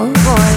Oh 0.00 0.12
boy. 0.12 0.47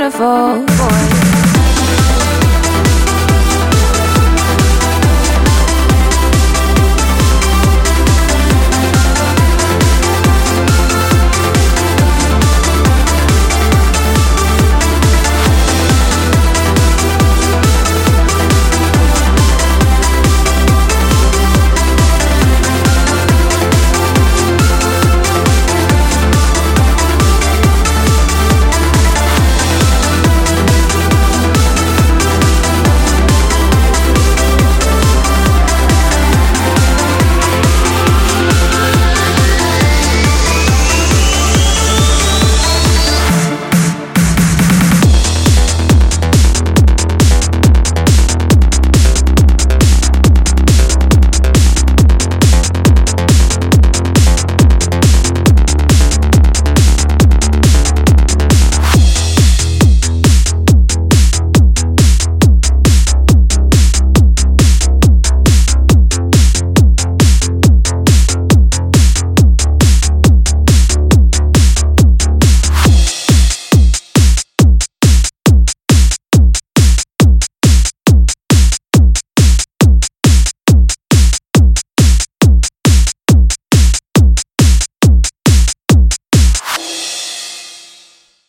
Beautiful. 0.00 0.64
boy 0.64 1.29